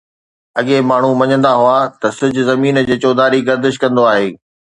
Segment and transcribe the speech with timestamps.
[0.59, 4.27] اڳي ماڻهو مڃيندا هئا ته سج زمين جي چوڌاري گردش ڪندو آهي.